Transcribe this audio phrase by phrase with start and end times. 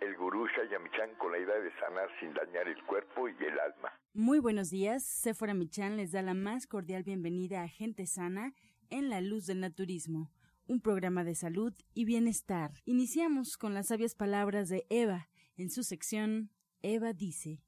[0.00, 3.92] el gurú Shayamichan con la idea de sanar sin dañar el cuerpo y el alma.
[4.14, 8.54] Muy buenos días, Sephora Michan les da la más cordial bienvenida a Gente Sana
[8.90, 10.30] en la Luz del Naturismo,
[10.66, 12.72] un programa de salud y bienestar.
[12.84, 16.50] Iniciamos con las sabias palabras de Eva en su sección
[16.82, 17.62] Eva dice.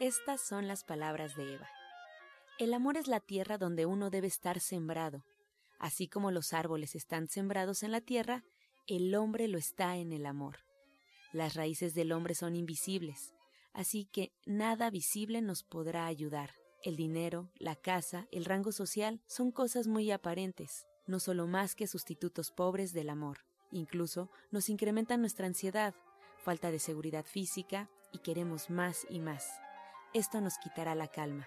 [0.00, 1.68] Estas son las palabras de Eva.
[2.58, 5.24] El amor es la tierra donde uno debe estar sembrado.
[5.78, 8.44] Así como los árboles están sembrados en la tierra,
[8.86, 10.58] el hombre lo está en el amor.
[11.32, 13.34] Las raíces del hombre son invisibles,
[13.72, 16.50] así que nada visible nos podrá ayudar.
[16.82, 21.86] El dinero, la casa, el rango social son cosas muy aparentes, no solo más que
[21.86, 23.38] sustitutos pobres del amor.
[23.72, 25.94] Incluso nos incrementan nuestra ansiedad,
[26.38, 29.46] falta de seguridad física y queremos más y más.
[30.14, 31.46] Esto nos quitará la calma.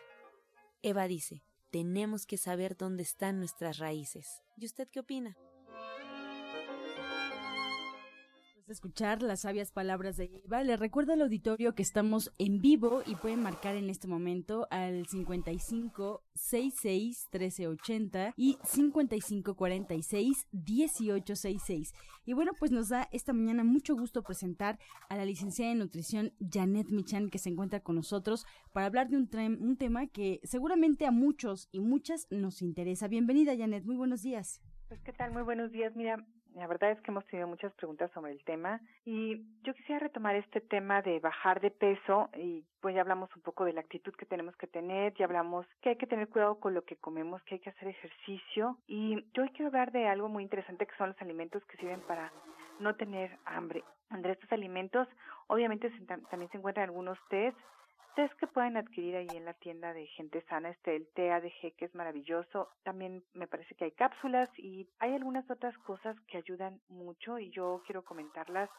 [0.82, 4.44] Eva dice, tenemos que saber dónde están nuestras raíces.
[4.58, 5.38] ¿Y usted qué opina?
[8.72, 13.16] Escuchar las sabias palabras de Eva, le recuerdo al auditorio que estamos en vivo y
[13.16, 21.94] pueden marcar en este momento al 55 66 1380 y 55 46 1866.
[22.26, 24.78] Y bueno, pues nos da esta mañana mucho gusto presentar
[25.10, 29.18] a la licenciada en nutrición Janet Michan que se encuentra con nosotros para hablar de
[29.18, 29.30] un,
[29.62, 33.08] un tema que seguramente a muchos y muchas nos interesa.
[33.08, 34.62] Bienvenida Janet, muy buenos días.
[34.88, 35.96] Pues qué tal, muy buenos días.
[35.96, 40.00] Mira, la verdad es que hemos tenido muchas preguntas sobre el tema y yo quisiera
[40.00, 43.82] retomar este tema de bajar de peso y pues ya hablamos un poco de la
[43.82, 46.96] actitud que tenemos que tener, ya hablamos que hay que tener cuidado con lo que
[46.96, 50.86] comemos, que hay que hacer ejercicio y yo hoy quiero hablar de algo muy interesante
[50.86, 52.32] que son los alimentos que sirven para
[52.80, 53.84] no tener hambre.
[54.12, 55.08] Entre estos alimentos
[55.48, 55.92] obviamente
[56.30, 57.54] también se encuentran algunos tés
[58.16, 61.86] tés que pueden adquirir ahí en la tienda de gente sana, este el TADG que
[61.86, 66.82] es maravilloso, también me parece que hay cápsulas y hay algunas otras cosas que ayudan
[66.90, 68.70] mucho y yo quiero comentarlas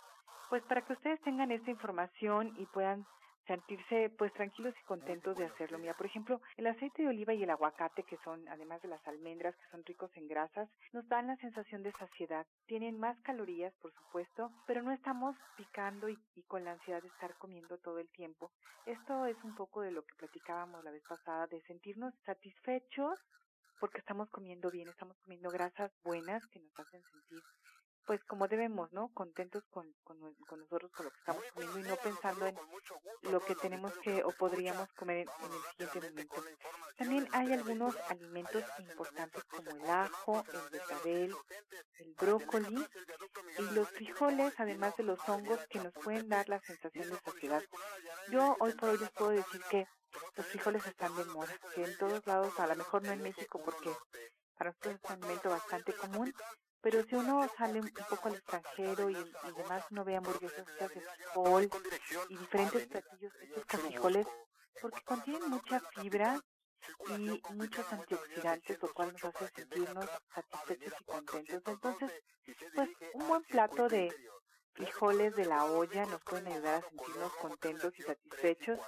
[0.50, 3.06] pues para que ustedes tengan esta información y puedan
[3.46, 5.78] sentirse pues tranquilos y contentos de hacerlo.
[5.78, 9.06] Mira, por ejemplo, el aceite de oliva y el aguacate, que son, además de las
[9.06, 12.46] almendras, que son ricos en grasas, nos dan la sensación de saciedad.
[12.66, 17.08] Tienen más calorías, por supuesto, pero no estamos picando y, y con la ansiedad de
[17.08, 18.50] estar comiendo todo el tiempo.
[18.86, 23.18] Esto es un poco de lo que platicábamos la vez pasada, de sentirnos satisfechos
[23.80, 27.42] porque estamos comiendo bien, estamos comiendo grasas buenas que nos hacen sentir
[28.10, 29.06] pues como debemos, ¿no?
[29.14, 32.56] Contentos con, con, nosotros, con lo que estamos comiendo y no pensando en
[33.30, 36.44] lo que tenemos que o podríamos comer en, el siguiente momento.
[36.98, 41.36] También hay algunos alimentos importantes como el ajo, el betabel,
[42.00, 42.84] el brócoli
[43.60, 47.62] y los frijoles, además de los hongos que nos pueden dar la sensación de saciedad.
[48.32, 49.86] Yo hoy por hoy les puedo decir que
[50.34, 53.62] los frijoles están de moda, que en todos lados, a lo mejor no en México
[53.64, 53.94] porque
[54.56, 56.34] para nosotros es un alimento bastante común,
[56.80, 60.88] pero si uno sale un poco al extranjero y, y demás, uno ve hamburguesas de
[60.88, 61.70] frijol
[62.28, 64.26] y diferentes platillos hechos con frijoles,
[64.80, 66.40] porque contienen mucha fibra
[67.08, 71.62] y muchos antioxidantes, lo cual nos hace sentirnos satisfechos y contentos.
[71.66, 72.10] Entonces,
[72.74, 74.14] pues un buen plato de
[74.72, 78.78] frijoles de la olla nos pueden ayudar a sentirnos contentos y satisfechos.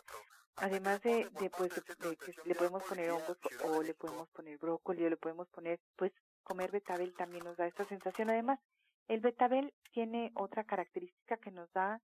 [0.57, 5.05] Además de, de pues, de que le podemos poner hongos o le podemos poner brócoli
[5.05, 8.31] o le podemos poner, pues, comer betabel también nos da esta sensación.
[8.31, 8.59] Además,
[9.09, 12.01] el betabel tiene otra característica que nos da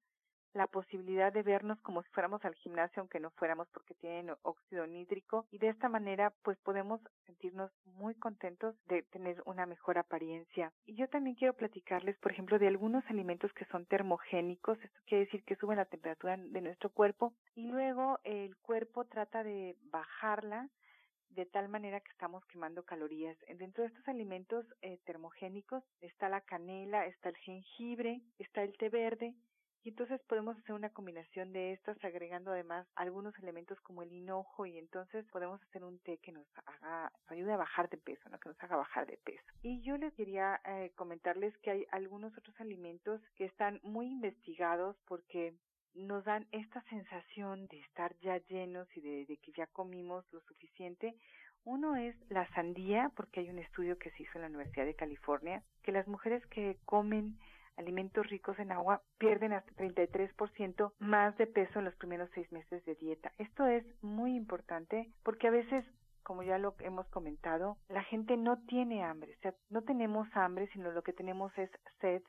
[0.55, 4.87] la posibilidad de vernos como si fuéramos al gimnasio, aunque no fuéramos porque tienen óxido
[4.87, 10.73] nítrico y de esta manera pues podemos sentirnos muy contentos de tener una mejor apariencia.
[10.87, 15.25] Y yo también quiero platicarles, por ejemplo, de algunos alimentos que son termogénicos, esto quiere
[15.25, 20.69] decir que suben la temperatura de nuestro cuerpo y luego el cuerpo trata de bajarla
[21.31, 23.37] de tal manera que estamos quemando calorías.
[23.57, 28.89] Dentro de estos alimentos eh, termogénicos está la canela, está el jengibre, está el té
[28.89, 29.35] verde,
[29.85, 34.67] y entonces podemos hacer una combinación de estas agregando además algunos elementos como el hinojo
[34.67, 38.49] y entonces podemos hacer un té que nos haga, ayude a bajar de peso, que
[38.49, 39.47] nos haga bajar de peso.
[39.63, 44.97] Y yo les quería eh, comentarles que hay algunos otros alimentos que están muy investigados
[45.07, 45.55] porque
[45.95, 51.15] nos dan esta sensación de estar ya llenos y de, que ya comimos lo suficiente.
[51.65, 54.95] Uno es la sandía, porque hay un estudio que se hizo en la Universidad de
[54.95, 57.39] California, que las mujeres que comen
[57.77, 62.85] alimentos ricos en agua pierden hasta 33% más de peso en los primeros seis meses
[62.85, 63.33] de dieta.
[63.39, 65.85] Esto es muy importante porque a veces
[66.29, 70.69] como ya lo hemos comentado, la gente no tiene hambre, o sea, no tenemos hambre,
[70.75, 71.71] sino lo que tenemos es
[72.03, 72.23] sed.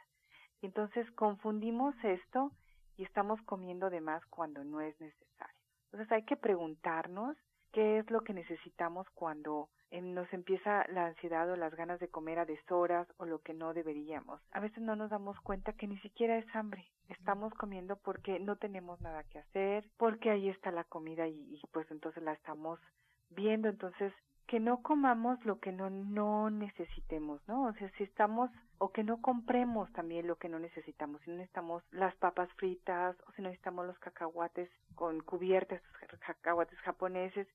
[0.62, 2.54] Entonces confundimos esto
[3.00, 5.56] y estamos comiendo de más cuando no es necesario.
[5.86, 7.38] Entonces hay que preguntarnos
[7.72, 12.10] qué es lo que necesitamos cuando em, nos empieza la ansiedad o las ganas de
[12.10, 14.42] comer a deshoras o lo que no deberíamos.
[14.52, 16.86] A veces no nos damos cuenta que ni siquiera es hambre.
[17.08, 21.62] Estamos comiendo porque no tenemos nada que hacer, porque ahí está la comida y, y
[21.72, 22.82] pues entonces la estamos
[23.30, 24.12] viendo, entonces
[24.50, 27.66] que no comamos lo que no no necesitemos, ¿no?
[27.66, 28.50] O sea, si estamos
[28.80, 33.16] o que no compremos también lo que no necesitamos, si no necesitamos las papas fritas
[33.28, 35.84] o si no necesitamos los cacahuates con cubiertas,
[36.26, 37.48] cacahuates japoneses,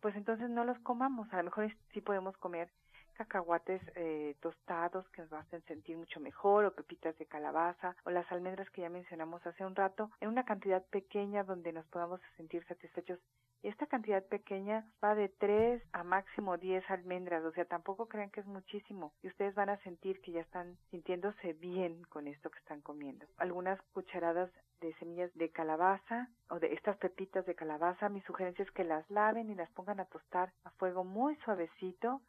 [0.00, 2.70] pues entonces no los comamos, a lo mejor sí podemos comer
[3.14, 8.30] cacahuates eh, tostados que nos hacen sentir mucho mejor o pepitas de calabaza o las
[8.30, 12.64] almendras que ya mencionamos hace un rato en una cantidad pequeña donde nos podamos sentir
[12.66, 13.18] satisfechos
[13.68, 18.40] esta cantidad pequeña va de 3 a máximo 10 almendras, o sea, tampoco crean que
[18.40, 22.58] es muchísimo y ustedes van a sentir que ya están sintiéndose bien con esto que
[22.58, 23.26] están comiendo.
[23.38, 28.70] Algunas cucharadas de semillas de calabaza o de estas pepitas de calabaza, mi sugerencia es
[28.70, 32.20] que las laven y las pongan a tostar a fuego muy suavecito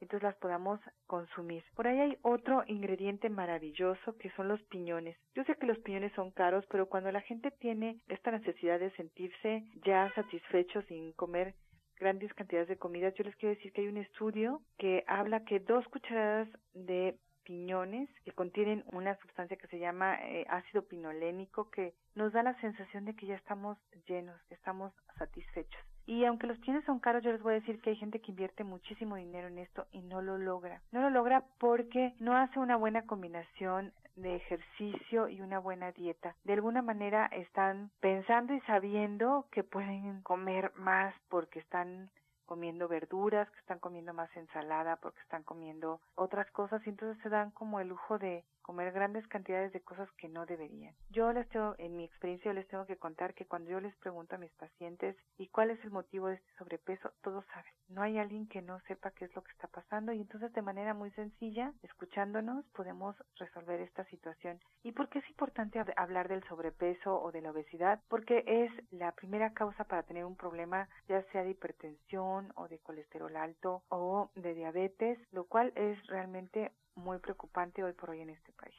[0.00, 1.64] entonces las podamos consumir.
[1.74, 5.16] Por ahí hay otro ingrediente maravilloso que son los piñones.
[5.34, 8.90] Yo sé que los piñones son caros, pero cuando la gente tiene esta necesidad de
[8.92, 11.54] sentirse ya satisfecho sin comer
[11.96, 15.60] grandes cantidades de comida, yo les quiero decir que hay un estudio que habla que
[15.60, 21.94] dos cucharadas de piñones que contienen una sustancia que se llama eh, ácido pinolénico que
[22.14, 25.93] nos da la sensación de que ya estamos llenos, estamos satisfechos.
[26.06, 28.30] Y aunque los piñones son caros, yo les voy a decir que hay gente que
[28.30, 30.82] invierte muchísimo dinero en esto y no lo logra.
[30.92, 36.36] No lo logra porque no hace una buena combinación de ejercicio y una buena dieta.
[36.44, 42.10] De alguna manera están pensando y sabiendo que pueden comer más porque están
[42.46, 47.30] comiendo verduras, que están comiendo más ensalada, porque están comiendo otras cosas y entonces se
[47.30, 50.94] dan como el lujo de comer grandes cantidades de cosas que no deberían.
[51.10, 54.34] Yo les tengo, en mi experiencia, les tengo que contar que cuando yo les pregunto
[54.34, 57.72] a mis pacientes y cuál es el motivo de este sobrepeso, todos saben.
[57.88, 60.62] No hay alguien que no sepa qué es lo que está pasando y entonces de
[60.62, 64.58] manera muy sencilla, escuchándonos, podemos resolver esta situación.
[64.82, 68.00] ¿Y por qué es importante hablar del sobrepeso o de la obesidad?
[68.08, 72.78] Porque es la primera causa para tener un problema, ya sea de hipertensión o de
[72.78, 78.30] colesterol alto o de diabetes, lo cual es realmente muy preocupante hoy por hoy en
[78.30, 78.74] este país.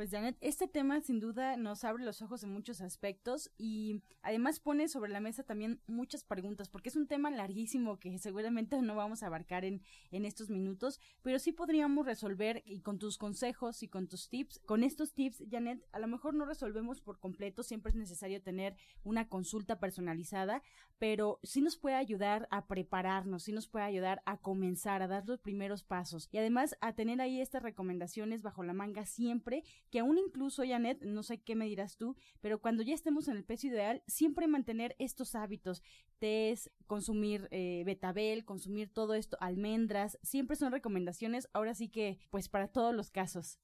[0.00, 4.58] Pues Janet, este tema sin duda nos abre los ojos en muchos aspectos y además
[4.58, 8.96] pone sobre la mesa también muchas preguntas, porque es un tema larguísimo que seguramente no
[8.96, 13.82] vamos a abarcar en, en estos minutos, pero sí podríamos resolver y con tus consejos
[13.82, 17.62] y con tus tips, con estos tips, Janet, a lo mejor no resolvemos por completo,
[17.62, 20.62] siempre es necesario tener una consulta personalizada,
[20.98, 25.26] pero sí nos puede ayudar a prepararnos, sí nos puede ayudar a comenzar, a dar
[25.26, 30.00] los primeros pasos y además a tener ahí estas recomendaciones bajo la manga siempre que
[30.00, 33.44] aún incluso, Janet, no sé qué me dirás tú, pero cuando ya estemos en el
[33.44, 35.82] peso ideal, siempre mantener estos hábitos,
[36.18, 42.48] tés, consumir eh, betabel, consumir todo esto, almendras, siempre son recomendaciones, ahora sí que, pues
[42.48, 43.60] para todos los casos.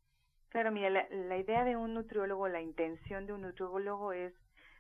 [0.49, 4.33] Claro, mira, la, idea de un nutriólogo, la intención de un nutriólogo es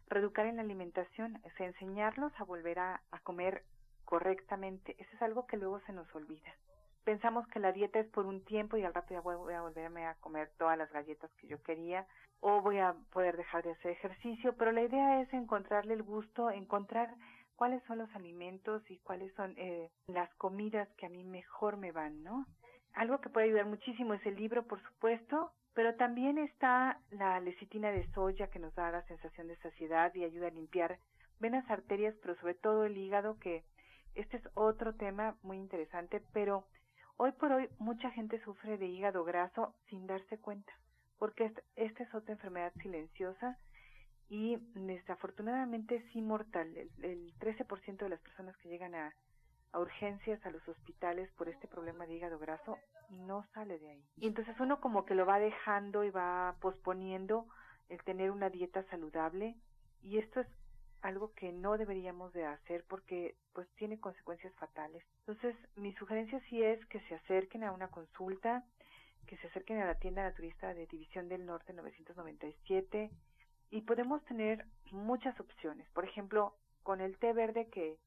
[0.09, 3.64] reeducar en la alimentación, es enseñarlos a volver a comer
[4.04, 4.94] correctamente.
[4.99, 6.54] Eso es algo que luego se nos olvida
[7.06, 10.06] pensamos que la dieta es por un tiempo y al rato ya voy, a volverme
[10.06, 12.04] a comer todas las galletas que yo quería
[12.40, 16.50] o voy a poder dejar de hacer ejercicio, pero la idea es encontrarle el gusto,
[16.50, 17.14] encontrar
[17.54, 21.92] cuáles son los alimentos y cuáles son eh, las comidas que a mí mejor me
[21.92, 22.44] van, ¿no?
[22.94, 27.92] Algo que puede ayudar muchísimo es el libro, por supuesto, pero también está la lecitina
[27.92, 30.98] de soya que nos da la sensación de saciedad y ayuda a limpiar
[31.38, 33.64] venas, arterias, pero sobre todo el hígado, que
[34.16, 36.64] este es otro tema muy interesante, pero
[37.18, 40.73] Hoy por hoy mucha gente sufre de hígado graso sin darse cuenta,
[41.18, 43.56] porque esta es otra enfermedad silenciosa
[44.28, 46.76] y desafortunadamente es inmortal.
[46.76, 49.14] El, el 13% de las personas que llegan a,
[49.73, 54.04] a urgencias a los hospitales por este problema de hígado graso no sale de ahí.
[54.18, 57.46] Y entonces uno como que lo va dejando y va posponiendo
[57.88, 59.54] el tener una dieta saludable
[60.02, 60.49] y esto es
[61.03, 65.05] algo que no deberíamos de hacer porque pues tiene consecuencias fatales.
[65.21, 68.65] Entonces, mi sugerencia sí es que se acerquen a una consulta,
[69.26, 73.11] que se acerquen a la tienda naturista de División del Norte 997
[73.71, 75.88] y podemos tener muchas opciones.
[75.91, 77.99] Por ejemplo, con el té verde que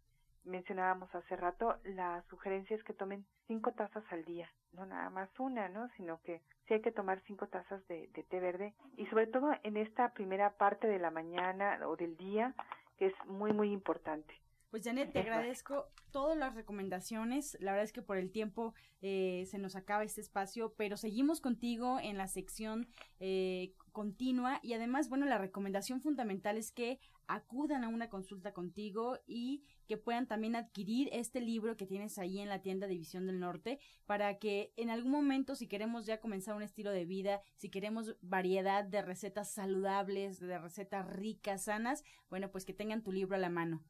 [0.45, 5.29] mencionábamos hace rato, la sugerencia es que tomen cinco tazas al día, no nada más
[5.39, 5.89] una, ¿no?
[5.97, 9.51] Sino que sí hay que tomar cinco tazas de, de té verde y sobre todo
[9.63, 12.53] en esta primera parte de la mañana o del día,
[12.97, 14.39] que es muy, muy importante.
[14.69, 17.57] Pues Janet, te agradezco todas las recomendaciones.
[17.59, 21.41] La verdad es que por el tiempo eh, se nos acaba este espacio, pero seguimos
[21.41, 22.87] contigo en la sección
[23.19, 29.17] eh, continua y además, bueno, la recomendación fundamental es que acudan a una consulta contigo
[29.25, 33.39] y que puedan también adquirir este libro que tienes ahí en la tienda División del
[33.39, 37.69] Norte para que en algún momento si queremos ya comenzar un estilo de vida, si
[37.69, 43.35] queremos variedad de recetas saludables, de recetas ricas, sanas, bueno, pues que tengan tu libro
[43.35, 43.83] a la mano.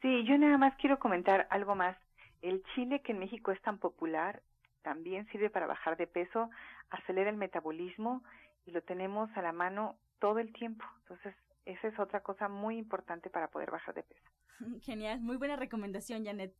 [0.00, 1.96] Sí, yo nada más quiero comentar algo más.
[2.42, 4.42] El chile que en México es tan popular
[4.82, 6.50] también sirve para bajar de peso,
[6.88, 8.22] acelera el metabolismo
[8.64, 10.84] y lo tenemos a la mano todo el tiempo.
[11.02, 11.34] Entonces,
[11.66, 14.30] esa es otra cosa muy importante para poder bajar de peso.
[14.82, 16.54] Genial, muy buena recomendación, Janet.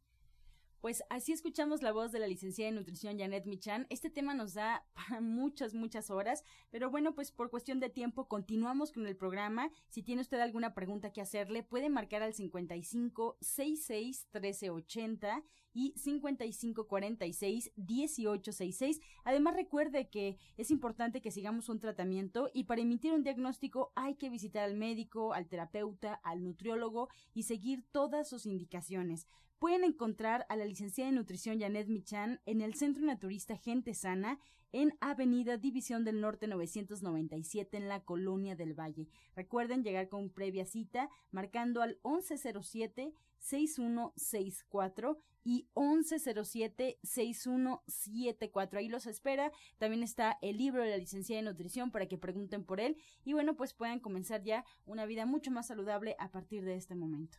[0.81, 3.87] Pues así escuchamos la voz de la licenciada en nutrición Janet Michan.
[3.91, 8.29] Este tema nos da para muchas, muchas horas, pero bueno, pues por cuestión de tiempo
[8.29, 9.71] continuamos con el programa.
[9.91, 16.87] Si tiene usted alguna pregunta que hacerle, puede marcar al 55 66 1380 y 55
[16.87, 19.01] 46 1866.
[19.25, 24.15] Además, recuerde que es importante que sigamos un tratamiento y para emitir un diagnóstico hay
[24.15, 29.27] que visitar al médico, al terapeuta, al nutriólogo y seguir todas sus indicaciones.
[29.59, 34.39] Pueden encontrar a la licenciada en nutrición Janet Michan en el Centro Naturista Gente Sana
[34.73, 39.09] en Avenida División del Norte 997 en la Colonia del Valle.
[39.35, 48.79] Recuerden llegar con previa cita marcando al 1107 6164 y 1107 6174.
[48.79, 49.53] Ahí los espera.
[49.79, 53.33] También está el libro de la licenciada en nutrición para que pregunten por él y
[53.33, 57.39] bueno, pues puedan comenzar ya una vida mucho más saludable a partir de este momento.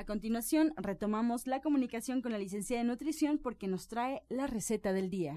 [0.00, 4.94] A continuación, retomamos la comunicación con la licenciada de nutrición porque nos trae la receta
[4.94, 5.34] del día.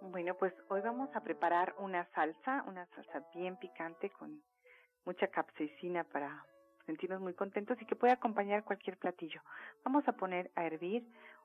[0.00, 4.40] Bueno, pues hoy vamos a preparar una salsa, una salsa bien picante con
[5.04, 6.46] mucha capsaicina para
[6.86, 9.40] sentirnos muy contentos y que puede acompañar cualquier platillo.
[9.84, 11.04] Vamos a poner a hervir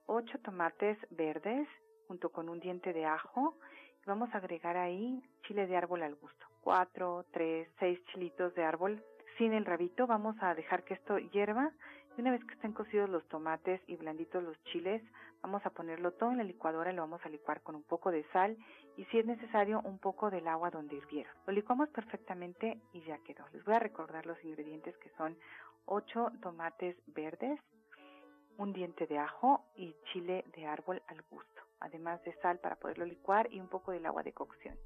[0.10, 1.68] ocho tomates verdes
[2.08, 3.56] junto con un diente de ajo.
[4.02, 6.46] Y vamos a agregar ahí chile de árbol al gusto.
[6.62, 9.04] Cuatro, tres, seis chilitos de árbol
[9.38, 10.08] sin el rabito.
[10.08, 11.72] Vamos a dejar que esto hierva.
[12.18, 15.02] Y una vez que estén cocidos los tomates y blanditos los chiles,
[15.42, 18.12] vamos a ponerlo todo en la licuadora y lo vamos a licuar con un poco
[18.12, 18.58] de sal
[18.98, 21.32] y si es necesario un poco del agua donde hirvieron.
[21.46, 23.46] Lo licuamos perfectamente y ya quedó.
[23.54, 25.38] Les voy a recordar los ingredientes que son
[25.86, 27.60] ocho tomates verdes,
[28.60, 33.06] un diente de ajo y chile de árbol al gusto, además de sal para poderlo
[33.06, 34.78] licuar y un poco del agua de cocción.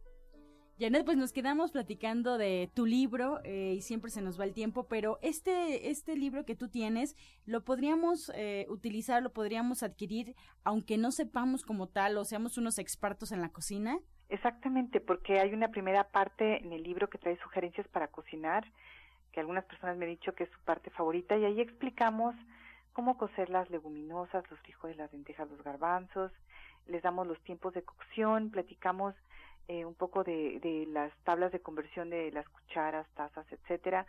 [0.79, 4.53] Janet, pues nos quedamos platicando de tu libro eh, y siempre se nos va el
[4.53, 7.15] tiempo, pero este, este libro que tú tienes,
[7.45, 12.79] ¿lo podríamos eh, utilizar, lo podríamos adquirir aunque no sepamos como tal o seamos unos
[12.79, 13.99] expertos en la cocina?
[14.29, 18.65] Exactamente, porque hay una primera parte en el libro que trae sugerencias para cocinar,
[19.31, 22.33] que algunas personas me han dicho que es su parte favorita, y ahí explicamos
[22.93, 26.31] cómo cocer las leguminosas, los frijoles, las lentejas, los garbanzos,
[26.87, 29.15] les damos los tiempos de cocción, platicamos
[29.67, 34.05] eh, un poco de, de, las tablas de conversión de las cucharas, tazas, etcétera,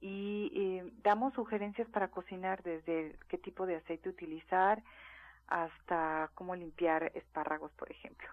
[0.00, 4.82] y eh, damos sugerencias para cocinar desde qué tipo de aceite utilizar
[5.46, 8.28] hasta cómo limpiar espárragos, por ejemplo.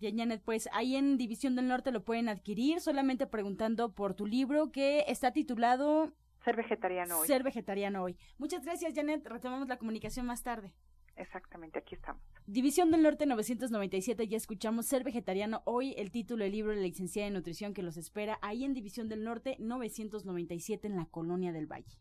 [0.00, 4.26] Bien, Janet, pues ahí en División del Norte lo pueden adquirir solamente preguntando por tu
[4.26, 6.12] libro que está titulado
[6.44, 7.26] ser vegetariano hoy.
[7.26, 8.16] Ser vegetariano hoy.
[8.38, 9.26] Muchas gracias, Janet.
[9.26, 10.74] Retomamos la comunicación más tarde.
[11.16, 12.22] Exactamente, aquí estamos.
[12.46, 16.84] División del Norte 997, ya escuchamos Ser Vegetariano hoy, el título del libro de la
[16.84, 21.52] licenciada de nutrición que los espera ahí en División del Norte 997 en la Colonia
[21.52, 21.98] del Valle.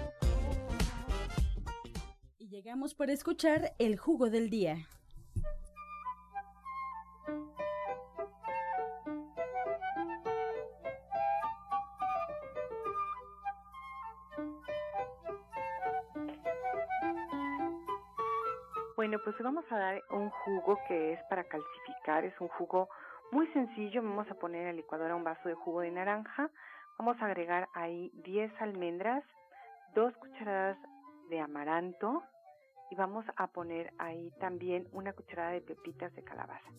[2.63, 4.75] Llegamos por escuchar el jugo del día.
[18.95, 22.89] Bueno, pues vamos a dar un jugo que es para calcificar, es un jugo
[23.31, 26.51] muy sencillo, vamos a poner en la licuadora un vaso de jugo de naranja,
[26.99, 29.23] vamos a agregar ahí 10 almendras,
[29.95, 30.77] 2 cucharadas
[31.31, 32.21] de amaranto
[32.91, 36.69] y vamos a poner ahí también una cucharada de pepitas de calabaza.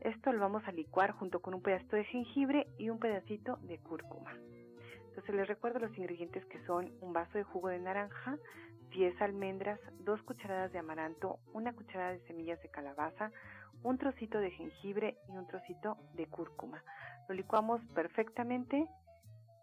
[0.00, 3.78] Esto lo vamos a licuar junto con un pedacito de jengibre y un pedacito de
[3.78, 4.32] cúrcuma.
[5.08, 8.38] Entonces les recuerdo los ingredientes que son un vaso de jugo de naranja,
[8.90, 13.32] 10 almendras, 2 cucharadas de amaranto, una cucharada de semillas de calabaza,
[13.82, 16.84] un trocito de jengibre y un trocito de cúrcuma.
[17.28, 18.86] Lo licuamos perfectamente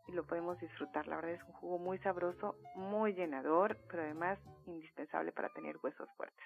[0.07, 1.07] y lo podemos disfrutar.
[1.07, 6.09] La verdad es un jugo muy sabroso, muy llenador, pero además indispensable para tener huesos
[6.15, 6.45] fuertes.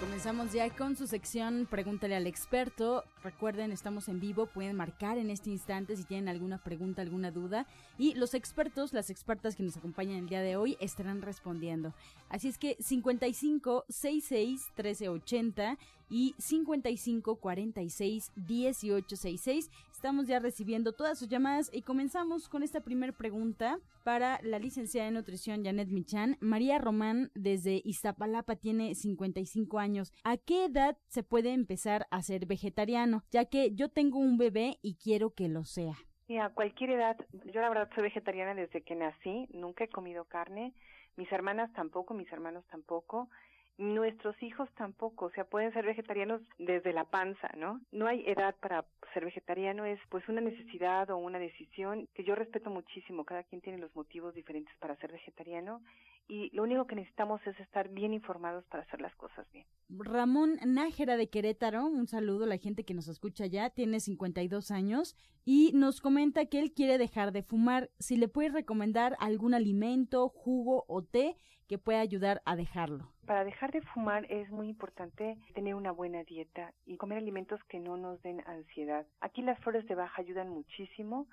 [0.00, 3.04] Comenzamos ya con su sección Pregúntale al experto.
[3.24, 7.66] Recuerden, estamos en vivo, pueden marcar en este instante si tienen alguna pregunta, alguna duda.
[7.96, 11.94] Y los expertos, las expertas que nos acompañan el día de hoy, estarán respondiendo.
[12.28, 15.78] Así es que 55 66 1380
[16.10, 19.70] y 55 46 1866.
[19.90, 25.08] Estamos ya recibiendo todas sus llamadas y comenzamos con esta primera pregunta para la licenciada
[25.08, 26.36] en nutrición Janet Michan.
[26.40, 30.12] María Román desde Iztapalapa tiene 55 años.
[30.24, 33.13] ¿A qué edad se puede empezar a ser vegetariano?
[33.30, 35.94] Ya que yo tengo un bebé y quiero que lo sea.
[36.26, 37.16] Y a cualquier edad,
[37.52, 40.72] yo la verdad soy vegetariana desde que nací, nunca he comido carne,
[41.16, 43.28] mis hermanas tampoco, mis hermanos tampoco,
[43.76, 47.80] nuestros hijos tampoco, o sea, pueden ser vegetarianos desde la panza, ¿no?
[47.90, 52.34] No hay edad para ser vegetariano, es pues una necesidad o una decisión que yo
[52.34, 55.82] respeto muchísimo, cada quien tiene los motivos diferentes para ser vegetariano
[56.26, 59.66] y lo único que necesitamos es estar bien informados para hacer las cosas bien.
[59.88, 64.70] Ramón Nájera de Querétaro, un saludo a la gente que nos escucha ya, tiene 52
[64.70, 67.90] años y nos comenta que él quiere dejar de fumar.
[67.98, 71.36] Si le puedes recomendar algún alimento, jugo o té
[71.68, 73.10] que pueda ayudar a dejarlo.
[73.26, 77.80] Para dejar de fumar es muy importante tener una buena dieta y comer alimentos que
[77.80, 79.06] no nos den ansiedad.
[79.20, 81.26] Aquí las flores de baja ayudan muchísimo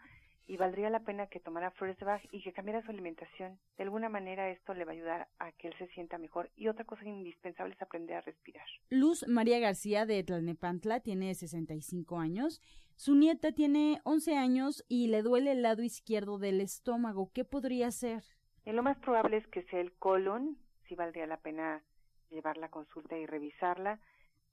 [0.52, 3.58] y valdría la pena que tomara flores de Bach y que cambiara su alimentación.
[3.78, 6.52] De alguna manera esto le va a ayudar a que él se sienta mejor.
[6.58, 8.66] Y otra cosa indispensable es aprender a respirar.
[8.90, 12.62] Luz María García de Tlalnepantla tiene 65 años.
[12.98, 17.32] Su nieta tiene 11 años y le duele el lado izquierdo del estómago.
[17.34, 18.22] ¿Qué podría ser?
[18.66, 20.58] Eh, lo más probable es que sea el colon.
[20.90, 21.82] Sí valdría la pena
[22.30, 24.02] llevar la consulta y revisarla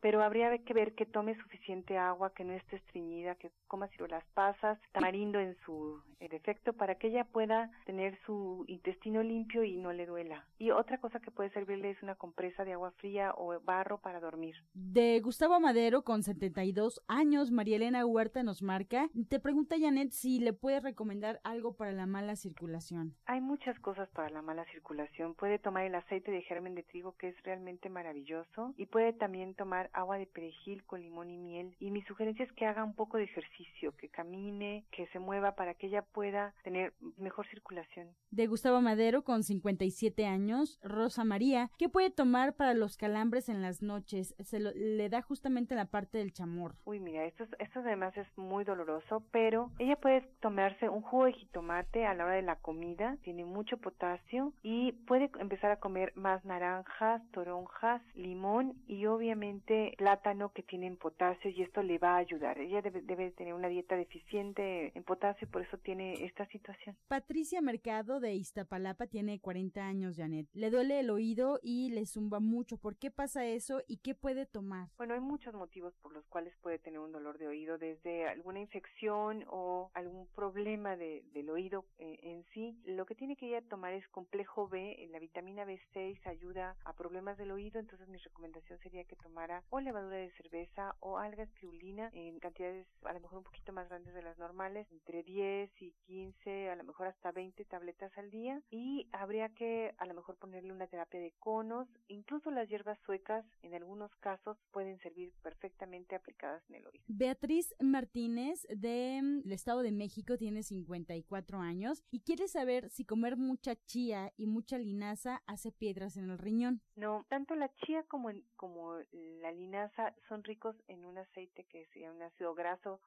[0.01, 4.25] pero habría que ver que tome suficiente agua, que no esté estreñida, que coma ciruelas
[4.35, 9.93] pasas, tamarindo en su defecto para que ella pueda tener su intestino limpio y no
[9.93, 10.47] le duela.
[10.59, 14.21] Y otra cosa que puede servirle es una compresa de agua fría o barro para
[14.21, 14.57] dormir.
[14.75, 19.09] De Gustavo Madero, con 72 años, María Elena Huerta nos marca.
[19.29, 23.15] Te pregunta Janet si le puede recomendar algo para la mala circulación.
[23.27, 25.35] Hay muchas cosas para la mala circulación.
[25.35, 29.55] Puede tomar el aceite de germen de trigo, que es realmente maravilloso, y puede también
[29.55, 31.75] tomar agua de perejil con limón y miel.
[31.81, 35.55] Y mi sugerencia es que haga un poco de ejercicio, que camine, que se mueva
[35.55, 38.09] para que ella pueda tener mejor circulación.
[38.31, 43.63] De Gustavo Madero, con 57 años, Rosa María, ¿qué puede tomar para los calambres en
[43.63, 44.35] las noches?
[44.41, 46.75] Se le da justamente la parte del chamor.
[46.85, 51.33] Uy, mira, esto, esto además es muy doloroso, pero ella puede tomarse un jugo de
[51.33, 56.13] jitomate a la hora de la comida, tiene mucho potasio y puede empezar a comer
[56.17, 62.19] más naranjas, toronjas, limón y obviamente plátano que tienen potasio y esto le va a
[62.19, 62.59] ayudar.
[62.59, 66.97] Ella debe, debe tener una dieta deficiente en potasio, por eso tiene esta situación.
[67.09, 70.47] Patricia Mercado de Iztapalapa tiene 40 años, Janet.
[70.53, 72.79] Le duele el oído y le zumba mucho.
[72.79, 74.89] ¿Por qué pasa eso y qué puede tomar?
[74.97, 78.61] Bueno, hay muchos motivos por los cuales puede tener un dolor de oído, desde alguna
[78.61, 82.79] infección o algún problema de, del oído eh, en sí.
[82.85, 87.39] Lo que tiene que ella tomar es complejo B, la vitamina B6 ayuda a problemas
[87.39, 92.11] del oído, entonces mi recomendación sería que tomara o levadura de cerveza o alga espirulina
[92.13, 95.93] en cantidades a lo mejor un poquito más grandes de las normales, entre 10 y
[96.07, 100.37] 15, a lo mejor hasta 20 tabletas al día y habría que a lo mejor
[100.37, 106.15] ponerle una terapia de conos, incluso las hierbas suecas en algunos casos pueden servir perfectamente
[106.15, 107.05] aplicadas en el oído.
[107.09, 113.77] Beatriz Martínez del Estado de México tiene 54 años y quiere saber si comer mucha
[113.87, 116.83] chía y mucha linaza hace piedras en el riñón.
[116.97, 121.89] No, tanto la chía como, como la linaza son ricos en un aceite que es
[121.97, 123.01] un ácido graso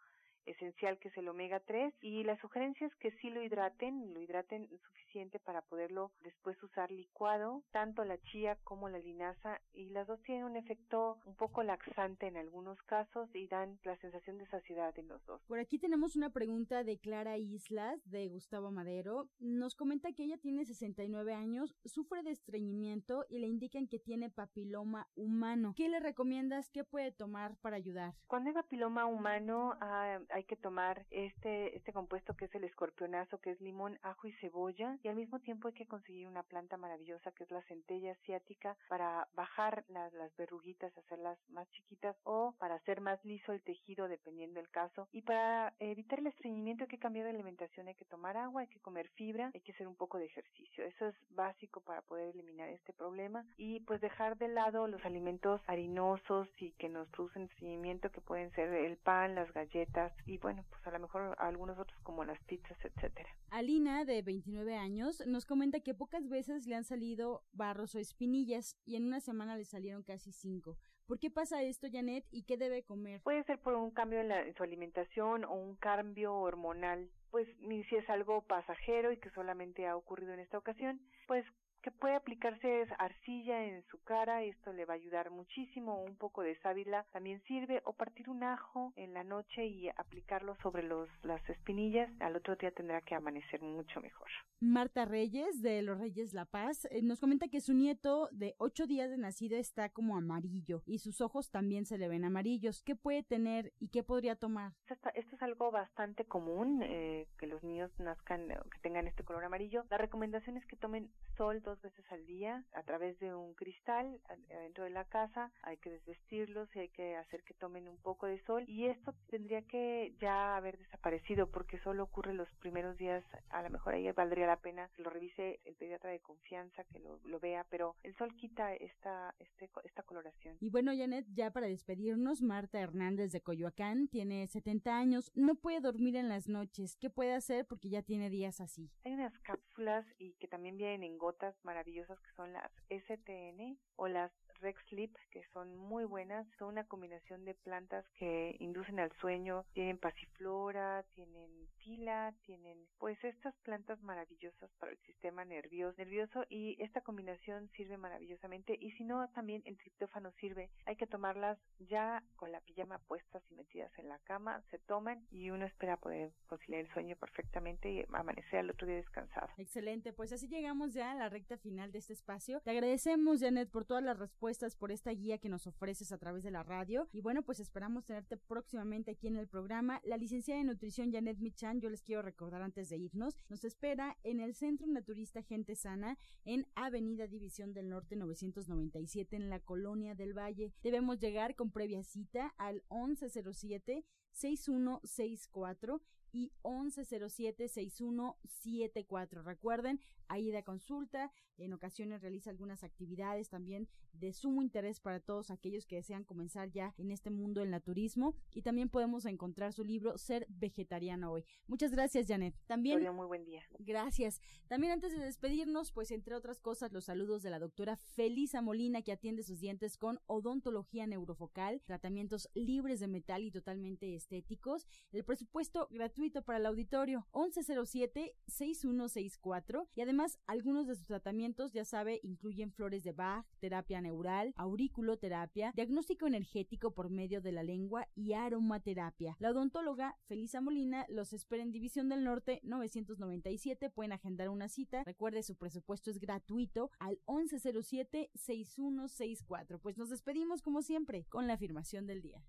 [0.46, 4.22] esencial que es el omega 3 y la sugerencia es que sí lo hidraten, lo
[4.22, 10.08] hidraten suficiente para poderlo después usar licuado, tanto la chía como la linaza y las
[10.08, 14.48] dos tienen un efecto un poco laxante en algunos casos y dan la sensación de
[14.48, 15.42] saciedad en los dos.
[15.48, 19.30] Por aquí tenemos una pregunta de Clara Islas de Gustavo Madero.
[19.40, 24.30] Nos comenta que ella tiene 69 años, sufre de estreñimiento y le indican que tiene
[24.30, 25.74] papiloma humano.
[25.76, 26.70] ¿Qué le recomiendas?
[26.70, 28.14] ¿Qué puede tomar para ayudar?
[28.28, 33.40] Cuando hay papiloma humano, ah, hay que tomar este, este compuesto que es el escorpionazo,
[33.40, 36.78] que es limón, ajo y cebolla, y al mismo tiempo hay que conseguir una planta
[36.78, 42.54] maravillosa que es la centella asiática para bajar las, las verruguitas, hacerlas más chiquitas o
[42.60, 45.08] para hacer más liso el tejido dependiendo del caso.
[45.12, 48.68] Y para evitar el estreñimiento hay que cambiar de alimentación, hay que tomar agua, hay
[48.68, 50.86] que comer fibra, hay que hacer un poco de ejercicio.
[50.86, 55.62] Eso es básico para poder eliminar este problema y pues dejar de lado los alimentos
[55.68, 60.66] harinosos y que nos producen estreñimiento que pueden ser el pan, las galletas, y bueno,
[60.70, 63.30] pues a lo mejor algunos otros como las pizzas, etcétera.
[63.50, 68.78] Alina, de 29 años, nos comenta que pocas veces le han salido barros o espinillas
[68.86, 70.78] y en una semana le salieron casi cinco.
[71.08, 73.22] ¿Por qué pasa esto, Janet, y qué debe comer?
[73.22, 77.10] Puede ser por un cambio en, la, en su alimentación o un cambio hormonal.
[77.32, 81.46] Pues ni si es algo pasajero y que solamente ha ocurrido en esta ocasión, pues
[81.82, 86.42] que puede aplicarse arcilla en su cara, esto le va a ayudar muchísimo, un poco
[86.42, 91.10] de sábila también sirve, o partir un ajo en la noche y aplicarlo sobre los,
[91.24, 94.30] las espinillas, al otro día tendrá que amanecer mucho mejor.
[94.60, 98.86] Marta Reyes, de Los Reyes La Paz, eh, nos comenta que su nieto de ocho
[98.86, 102.84] días de nacido está como amarillo y sus ojos también se le ven amarillos.
[102.84, 104.74] ¿Qué puede tener y qué podría tomar?
[104.88, 109.44] Esto, esto es algo bastante común, eh, que los niños nazcan, que tengan este color
[109.44, 109.84] amarillo.
[109.90, 114.20] La recomendación es que tomen sol dos veces al día a través de un cristal
[114.48, 115.52] dentro de la casa.
[115.62, 118.66] Hay que desvestirlos y hay que hacer que tomen un poco de sol.
[118.68, 123.24] Y esto tendría que ya haber desaparecido porque solo ocurre los primeros días.
[123.50, 127.00] A lo mejor ahí valdría la pena que lo revise el pediatra de confianza, que
[127.00, 130.58] lo, lo vea, pero el sol quita esta, este, esta coloración.
[130.60, 135.80] Y bueno, Janet, ya para despedirnos, Marta Hernández de Coyoacán tiene 70 años, no puede
[135.80, 136.96] dormir en las noches.
[136.96, 137.66] ¿Qué puede hacer?
[137.66, 138.90] Porque ya tiene días así.
[139.04, 139.71] Hay unas cápsulas
[140.20, 145.12] y que también vienen en gotas maravillosas que son las STN o las Rex Sleep,
[145.32, 146.48] que son muy buenas.
[146.58, 149.66] Son una combinación de plantas que inducen al sueño.
[149.74, 151.50] Tienen pasiflora, tienen
[151.84, 157.98] tila, tienen pues estas plantas maravillosas para el sistema nervioso, nervioso y esta combinación sirve
[157.98, 158.78] maravillosamente.
[158.80, 160.70] Y si no, también el triptófano sirve.
[160.86, 164.64] Hay que tomarlas ya con la pijama puestas y metidas en la cama.
[164.70, 168.98] Se toman y uno espera poder conciliar el sueño perfectamente y amanecer al otro día
[168.98, 169.48] descansado.
[169.58, 172.62] Excelente, pues así llegamos ya a la recta final de este espacio.
[172.62, 176.44] Te agradecemos, Janet, por todas las respuestas, por esta guía que nos ofreces a través
[176.44, 177.08] de la radio.
[177.14, 180.02] Y bueno, pues esperamos tenerte próximamente aquí en el programa.
[180.04, 184.18] La licenciada en nutrición Janet Michan, yo les quiero recordar antes de irnos, nos espera
[184.24, 190.16] en el Centro Naturista Gente Sana en Avenida División del Norte 997 en la Colonia
[190.16, 190.74] del Valle.
[190.84, 196.02] Debemos llegar con previa cita al 1107 6164
[196.32, 199.44] y 1107-6174.
[199.44, 205.52] Recuerden, ahí de consulta, en ocasiones realiza algunas actividades también de sumo interés para todos
[205.52, 209.84] aquellos que desean comenzar ya en este mundo del naturismo y también podemos encontrar su
[209.84, 211.46] libro Ser Vegetariano Hoy.
[211.68, 212.56] Muchas gracias, Janet.
[212.68, 213.64] También muy buen día.
[213.80, 214.40] Gracias.
[214.68, 219.02] También antes de despedirnos, pues entre otras cosas, los saludos de la doctora Felisa Molina
[219.02, 225.24] que atiende sus dientes con odontología neurofocal, tratamientos libres de metal y totalmente estéticos, el
[225.24, 225.88] presupuesto
[226.22, 233.04] gratuito para el auditorio 1107-6164 y además algunos de sus tratamientos, ya sabe, incluyen flores
[233.04, 239.36] de Bach, terapia neural, auriculoterapia, diagnóstico energético por medio de la lengua y aromaterapia.
[239.40, 243.90] La odontóloga Felisa Molina los espera en División del Norte 997.
[243.90, 245.04] Pueden agendar una cita.
[245.04, 249.80] Recuerde, su presupuesto es gratuito al 1107-6164.
[249.82, 252.44] Pues nos despedimos como siempre con la afirmación del día.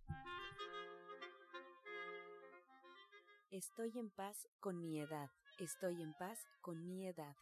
[3.52, 5.28] Estoy en paz con mi edad.
[5.58, 7.36] Estoy en paz con mi edad.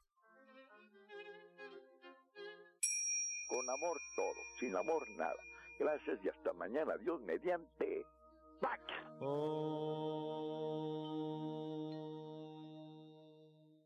[3.48, 5.40] Con amor todo, sin amor nada.
[5.78, 6.96] Gracias y hasta mañana.
[6.96, 8.04] Dios mediante.
[8.60, 8.82] ¡Pax!
[9.20, 10.99] Oh.